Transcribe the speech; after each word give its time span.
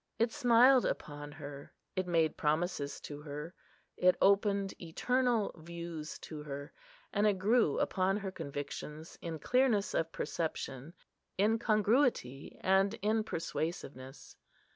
It 0.17 0.31
smiled 0.31 0.83
upon 0.83 1.31
her; 1.33 1.71
it 1.95 2.07
made 2.07 2.35
promises 2.35 2.99
to 3.01 3.21
her; 3.21 3.53
it 3.95 4.15
opened 4.19 4.73
eternal 4.81 5.53
views 5.59 6.17
to 6.21 6.41
her; 6.41 6.73
and 7.13 7.27
it 7.27 7.37
grew 7.37 7.77
upon 7.77 8.17
her 8.17 8.31
convictions 8.31 9.19
in 9.21 9.37
clearness 9.37 9.93
of 9.93 10.11
perception, 10.11 10.95
in 11.37 11.59
congruity, 11.59 12.57
and 12.61 12.95
in 13.03 13.23
persuasiveness. 13.23 14.35